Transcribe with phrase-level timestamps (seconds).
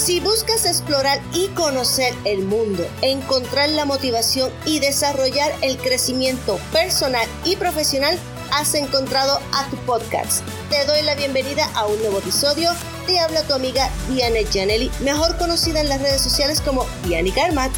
[0.00, 7.28] Si buscas explorar y conocer el mundo, encontrar la motivación y desarrollar el crecimiento personal
[7.44, 8.18] y profesional,
[8.50, 10.42] has encontrado a tu podcast.
[10.70, 12.70] Te doy la bienvenida a un nuevo episodio.
[13.06, 17.70] Te habla tu amiga Diane Janelli, mejor conocida en las redes sociales como Diane Garmat.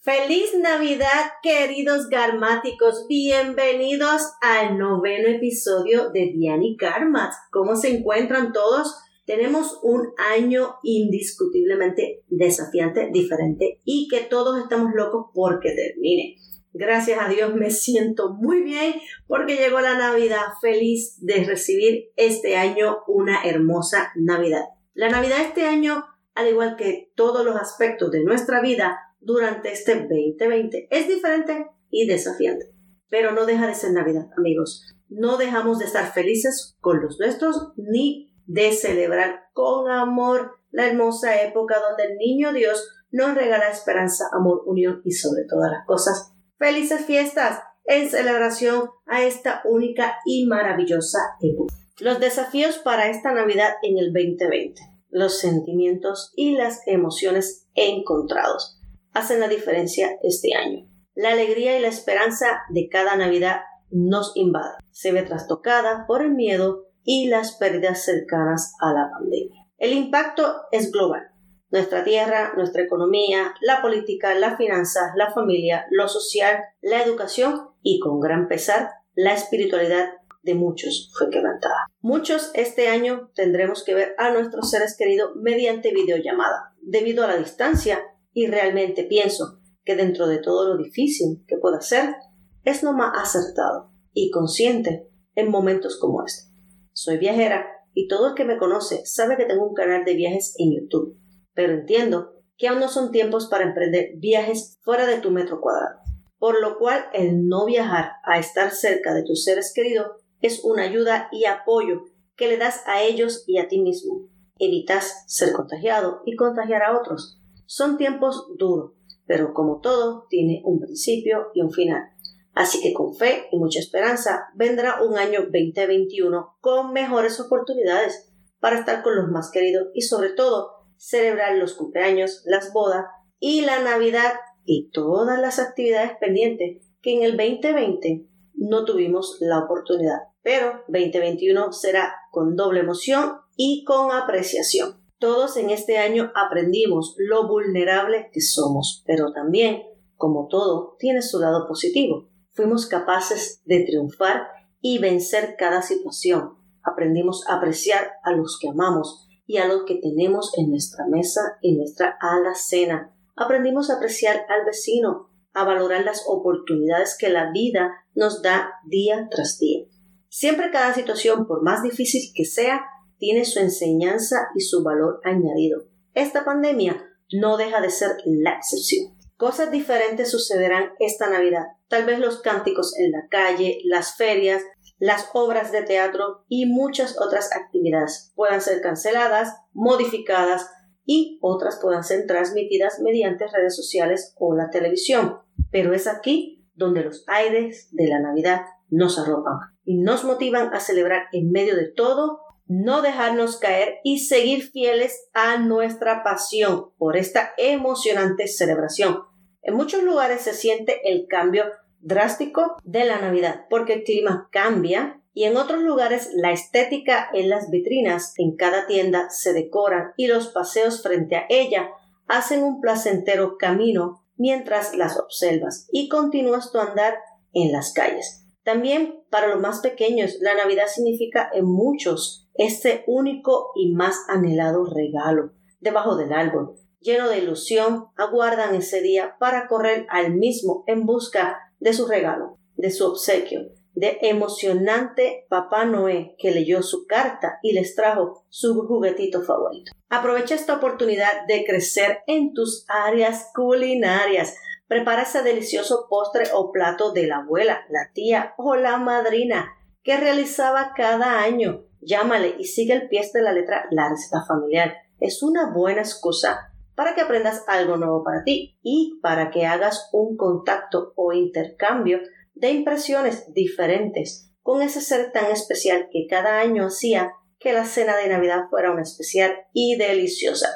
[0.00, 3.06] Feliz Navidad, queridos garmáticos.
[3.08, 7.32] Bienvenidos al noveno episodio de Diane Garmat.
[7.52, 8.96] ¿Cómo se encuentran todos?
[9.26, 16.36] Tenemos un año indiscutiblemente desafiante, diferente y que todos estamos locos porque termine.
[16.76, 18.94] Gracias a Dios me siento muy bien
[19.26, 24.64] porque llegó la Navidad feliz de recibir este año una hermosa Navidad.
[24.92, 29.94] La Navidad este año, al igual que todos los aspectos de nuestra vida durante este
[29.94, 32.66] 2020, es diferente y desafiante.
[33.08, 34.84] Pero no deja de ser Navidad, amigos.
[35.08, 41.42] No dejamos de estar felices con los nuestros ni de celebrar con amor la hermosa
[41.42, 46.32] época donde el niño Dios nos regala esperanza, amor, unión y sobre todas las cosas,
[46.58, 51.74] felices fiestas en celebración a esta única y maravillosa época.
[52.00, 58.80] Los desafíos para esta Navidad en el 2020, los sentimientos y las emociones encontrados
[59.12, 60.88] hacen la diferencia este año.
[61.14, 64.74] La alegría y la esperanza de cada Navidad nos invade.
[64.90, 69.66] Se ve trastocada por el miedo y las pérdidas cercanas a la pandemia.
[69.78, 71.30] El impacto es global.
[71.70, 78.00] Nuestra tierra, nuestra economía, la política, las finanzas, la familia, lo social, la educación y
[78.00, 80.08] con gran pesar la espiritualidad
[80.42, 81.86] de muchos fue quebrantada.
[82.00, 87.36] Muchos este año tendremos que ver a nuestros seres queridos mediante videollamada, debido a la
[87.36, 88.02] distancia,
[88.32, 92.16] y realmente pienso que dentro de todo lo difícil que pueda ser,
[92.64, 96.53] es lo más acertado y consciente en momentos como este.
[96.94, 100.54] Soy viajera y todo el que me conoce sabe que tengo un canal de viajes
[100.58, 101.18] en YouTube,
[101.52, 105.98] pero entiendo que aún no son tiempos para emprender viajes fuera de tu metro cuadrado,
[106.38, 110.06] por lo cual el no viajar a estar cerca de tus seres queridos
[110.40, 112.04] es una ayuda y apoyo
[112.36, 114.28] que le das a ellos y a ti mismo.
[114.60, 117.40] Evitas ser contagiado y contagiar a otros.
[117.66, 118.92] Son tiempos duros,
[119.26, 122.13] pero como todo, tiene un principio y un final.
[122.54, 128.78] Así que con fe y mucha esperanza vendrá un año 2021 con mejores oportunidades para
[128.78, 133.06] estar con los más queridos y sobre todo celebrar los cumpleaños, las bodas
[133.40, 134.34] y la Navidad
[134.64, 140.20] y todas las actividades pendientes que en el 2020 no tuvimos la oportunidad.
[140.42, 145.02] Pero 2021 será con doble emoción y con apreciación.
[145.18, 149.82] Todos en este año aprendimos lo vulnerable que somos, pero también,
[150.16, 154.48] como todo, tiene su lado positivo fuimos capaces de triunfar
[154.80, 156.54] y vencer cada situación.
[156.82, 161.40] Aprendimos a apreciar a los que amamos y a los que tenemos en nuestra mesa
[161.60, 163.14] y nuestra alacena.
[163.36, 169.28] Aprendimos a apreciar al vecino, a valorar las oportunidades que la vida nos da día
[169.30, 169.86] tras día.
[170.28, 172.84] Siempre cada situación, por más difícil que sea,
[173.18, 175.84] tiene su enseñanza y su valor añadido.
[176.14, 179.13] Esta pandemia no deja de ser la excepción.
[179.36, 181.64] Cosas diferentes sucederán esta Navidad.
[181.88, 184.62] Tal vez los cánticos en la calle, las ferias,
[184.98, 190.70] las obras de teatro y muchas otras actividades puedan ser canceladas, modificadas
[191.04, 195.38] y otras puedan ser transmitidas mediante redes sociales o la televisión.
[195.70, 200.80] Pero es aquí donde los aires de la Navidad nos arropan y nos motivan a
[200.80, 207.16] celebrar en medio de todo no dejarnos caer y seguir fieles a nuestra pasión por
[207.16, 209.18] esta emocionante celebración.
[209.62, 211.64] En muchos lugares se siente el cambio
[212.00, 217.48] drástico de la Navidad porque el clima cambia y en otros lugares la estética en
[217.48, 221.90] las vitrinas en cada tienda se decoran y los paseos frente a ella
[222.26, 227.16] hacen un placentero camino mientras las observas y continúas tu andar
[227.52, 228.46] en las calles.
[228.62, 234.84] También para los más pequeños la Navidad significa en muchos este único y más anhelado
[234.84, 236.76] regalo debajo del árbol.
[237.00, 242.58] Lleno de ilusión, aguardan ese día para correr al mismo en busca de su regalo,
[242.76, 248.86] de su obsequio, de emocionante Papá Noé que leyó su carta y les trajo su
[248.86, 249.92] juguetito favorito.
[250.08, 254.56] Aprovecha esta oportunidad de crecer en tus áreas culinarias.
[254.88, 259.72] Prepara ese delicioso postre o plato de la abuela, la tía o la madrina
[260.02, 264.94] que realizaba cada año llámale y sigue el pie de la letra la receta familiar.
[265.20, 270.08] Es una buena excusa para que aprendas algo nuevo para ti y para que hagas
[270.12, 272.20] un contacto o intercambio
[272.54, 278.16] de impresiones diferentes con ese ser tan especial que cada año hacía que la cena
[278.16, 280.68] de Navidad fuera una especial y deliciosa.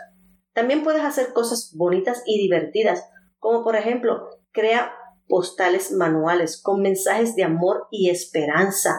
[0.53, 3.09] También puedes hacer cosas bonitas y divertidas,
[3.39, 4.93] como por ejemplo, crea
[5.29, 8.91] postales manuales con mensajes de amor y esperanza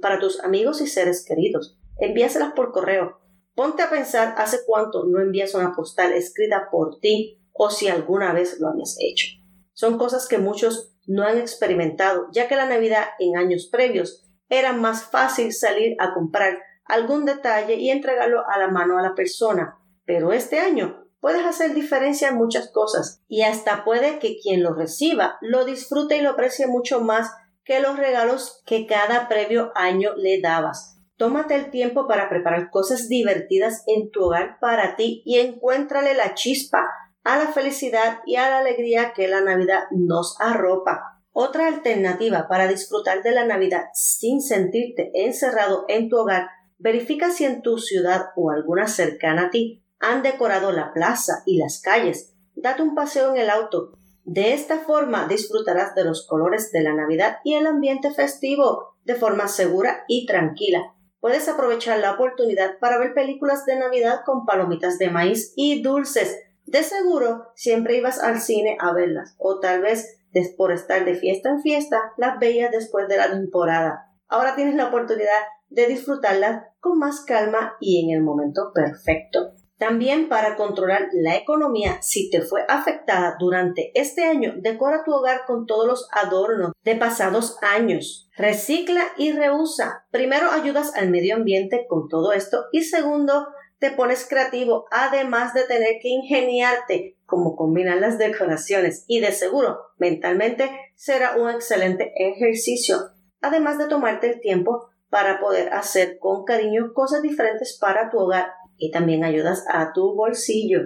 [0.00, 1.77] para tus amigos y seres queridos.
[1.98, 3.18] Envíaselas por correo.
[3.54, 8.32] Ponte a pensar hace cuánto no envías una postal escrita por ti o si alguna
[8.32, 9.26] vez lo habías hecho.
[9.72, 14.72] Son cosas que muchos no han experimentado, ya que la Navidad en años previos era
[14.72, 19.78] más fácil salir a comprar algún detalle y entregarlo a la mano a la persona.
[20.04, 24.72] Pero este año puedes hacer diferencia en muchas cosas y hasta puede que quien lo
[24.72, 27.30] reciba lo disfrute y lo aprecie mucho más
[27.64, 30.97] que los regalos que cada previo año le dabas.
[31.18, 36.34] Tómate el tiempo para preparar cosas divertidas en tu hogar para ti y encuéntrale la
[36.34, 36.88] chispa
[37.24, 41.20] a la felicidad y a la alegría que la Navidad nos arropa.
[41.32, 47.44] Otra alternativa para disfrutar de la Navidad sin sentirte encerrado en tu hogar, verifica si
[47.44, 52.32] en tu ciudad o alguna cercana a ti han decorado la plaza y las calles.
[52.54, 53.92] Date un paseo en el auto.
[54.22, 59.16] De esta forma disfrutarás de los colores de la Navidad y el ambiente festivo de
[59.16, 60.94] forma segura y tranquila.
[61.20, 66.38] Puedes aprovechar la oportunidad para ver películas de Navidad con palomitas de maíz y dulces.
[66.66, 70.18] De seguro siempre ibas al cine a verlas, o tal vez
[70.56, 74.12] por estar de fiesta en fiesta, las veías después de la temporada.
[74.28, 79.52] Ahora tienes la oportunidad de disfrutarlas con más calma y en el momento perfecto.
[79.78, 85.42] También para controlar la economía, si te fue afectada durante este año, decora tu hogar
[85.46, 88.28] con todos los adornos de pasados años.
[88.36, 90.06] Recicla y reusa.
[90.10, 93.46] Primero ayudas al medio ambiente con todo esto y segundo,
[93.78, 99.78] te pones creativo, además de tener que ingeniarte cómo combinar las decoraciones y de seguro
[99.98, 102.96] mentalmente será un excelente ejercicio,
[103.40, 108.48] además de tomarte el tiempo para poder hacer con cariño cosas diferentes para tu hogar
[108.78, 110.80] y también ayudas a tu bolsillo.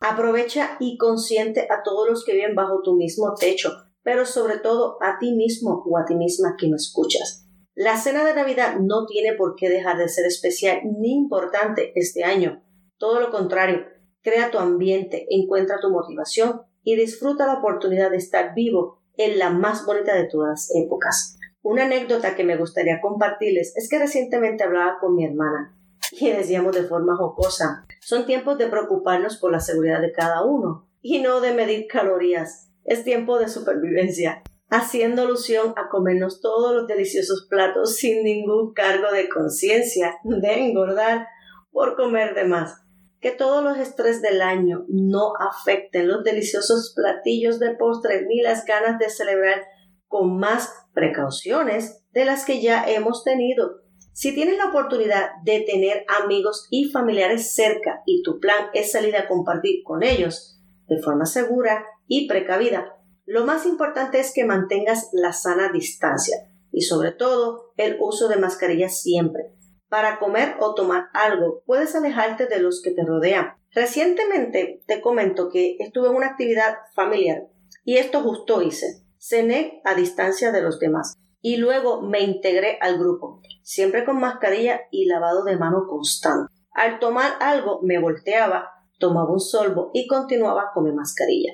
[0.00, 3.72] Aprovecha y consiente a todos los que viven bajo tu mismo techo,
[4.02, 7.46] pero sobre todo a ti mismo o a ti misma que me escuchas.
[7.74, 12.24] La cena de Navidad no tiene por qué dejar de ser especial ni importante este
[12.24, 12.62] año.
[12.96, 13.86] Todo lo contrario,
[14.22, 19.50] crea tu ambiente, encuentra tu motivación y disfruta la oportunidad de estar vivo en la
[19.50, 21.38] más bonita de todas épocas.
[21.62, 25.77] Una anécdota que me gustaría compartirles es que recientemente hablaba con mi hermana
[26.20, 30.88] y decíamos de forma jocosa, son tiempos de preocuparnos por la seguridad de cada uno
[31.00, 32.70] y no de medir calorías.
[32.84, 39.10] Es tiempo de supervivencia, haciendo alusión a comernos todos los deliciosos platos sin ningún cargo
[39.12, 41.26] de conciencia de engordar
[41.70, 42.82] por comer de más.
[43.20, 48.64] Que todos los estrés del año no afecten los deliciosos platillos de postre ni las
[48.64, 49.66] ganas de celebrar
[50.06, 53.82] con más precauciones de las que ya hemos tenido.
[54.20, 59.16] Si tienes la oportunidad de tener amigos y familiares cerca y tu plan es salir
[59.16, 65.10] a compartir con ellos de forma segura y precavida, lo más importante es que mantengas
[65.12, 66.36] la sana distancia
[66.72, 69.52] y sobre todo el uso de mascarilla siempre.
[69.88, 73.54] Para comer o tomar algo puedes alejarte de los que te rodean.
[73.70, 77.44] Recientemente te comento que estuve en una actividad familiar
[77.84, 79.00] y esto justo hice.
[79.20, 84.80] Cené a distancia de los demás y luego me integré al grupo, siempre con mascarilla
[84.90, 86.52] y lavado de mano constante.
[86.72, 91.52] Al tomar algo me volteaba, tomaba un solvo y continuaba con mi mascarilla.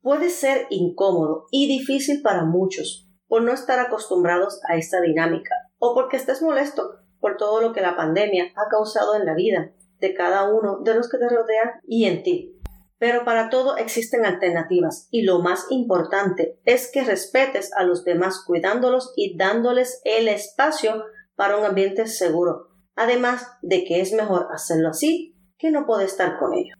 [0.00, 5.94] Puede ser incómodo y difícil para muchos por no estar acostumbrados a esta dinámica o
[5.94, 10.14] porque estés molesto por todo lo que la pandemia ha causado en la vida de
[10.14, 12.55] cada uno de los que te rodean y en ti.
[12.98, 18.42] Pero para todo existen alternativas y lo más importante es que respetes a los demás
[18.46, 24.88] cuidándolos y dándoles el espacio para un ambiente seguro, además de que es mejor hacerlo
[24.88, 26.78] así que no poder estar con ellos.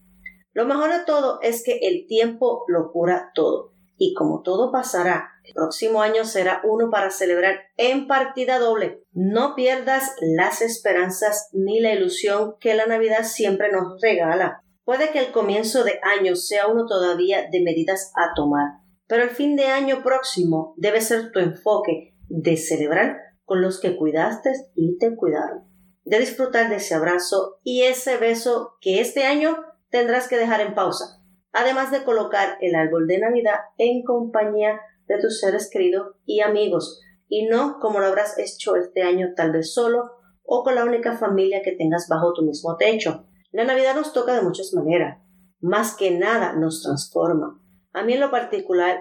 [0.52, 5.30] Lo mejor de todo es que el tiempo lo cura todo y como todo pasará,
[5.44, 9.02] el próximo año será uno para celebrar en partida doble.
[9.12, 14.62] No pierdas las esperanzas ni la ilusión que la Navidad siempre nos regala.
[14.86, 18.78] Puede que el comienzo de año sea uno todavía de medidas a tomar,
[19.08, 23.96] pero el fin de año próximo debe ser tu enfoque de celebrar con los que
[23.96, 25.64] cuidaste y te cuidaron,
[26.04, 29.56] de disfrutar de ese abrazo y ese beso que este año
[29.90, 35.18] tendrás que dejar en pausa, además de colocar el árbol de Navidad en compañía de
[35.18, 39.74] tus seres queridos y amigos, y no como lo habrás hecho este año tal vez
[39.74, 40.12] solo
[40.44, 43.26] o con la única familia que tengas bajo tu mismo techo.
[43.56, 45.18] La Navidad nos toca de muchas maneras.
[45.60, 47.58] Más que nada nos transforma.
[47.94, 48.98] A mí en lo particular,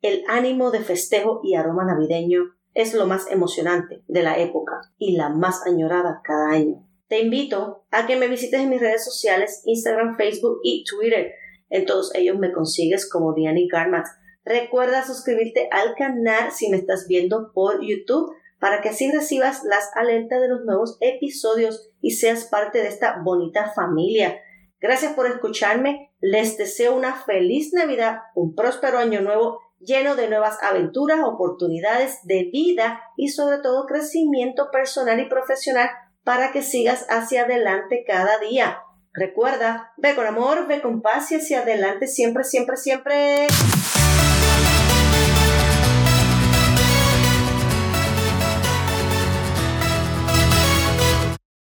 [0.00, 5.18] el ánimo de festejo y aroma navideño es lo más emocionante de la época y
[5.18, 6.88] la más añorada cada año.
[7.08, 11.32] Te invito a que me visites en mis redes sociales, Instagram, Facebook y Twitter.
[11.68, 14.06] En todos ellos me consigues como Diani Garmat.
[14.46, 19.90] Recuerda suscribirte al canal si me estás viendo por YouTube para que así recibas las
[19.96, 24.38] alertas de los nuevos episodios y seas parte de esta bonita familia.
[24.80, 26.12] Gracias por escucharme.
[26.20, 32.50] Les deseo una feliz Navidad, un próspero año nuevo lleno de nuevas aventuras, oportunidades de
[32.52, 35.88] vida y sobre todo crecimiento personal y profesional
[36.22, 38.78] para que sigas hacia adelante cada día.
[39.12, 43.46] Recuerda, ve con amor, ve con paz y hacia adelante siempre, siempre, siempre.